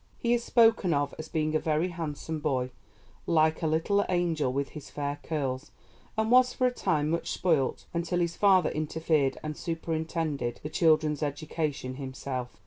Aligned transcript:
He 0.17 0.33
is 0.33 0.43
spoken 0.43 0.95
of 0.95 1.13
as 1.19 1.29
being 1.29 1.53
a 1.55 1.59
very 1.59 1.89
handsome 1.89 2.39
boy, 2.39 2.71
"like 3.27 3.61
a 3.61 3.67
little 3.67 4.03
angel 4.09 4.51
with 4.51 4.69
his 4.69 4.89
fair 4.89 5.19
curls," 5.21 5.69
and 6.17 6.31
was 6.31 6.53
for 6.55 6.65
a 6.65 6.71
time 6.73 7.11
much 7.11 7.29
spoilt 7.31 7.85
until 7.93 8.17
his 8.17 8.35
father 8.35 8.71
interfered 8.71 9.37
and 9.43 9.55
superintended 9.55 10.59
the 10.63 10.69
children's 10.69 11.21
education 11.21 11.97
himself. 11.97 12.49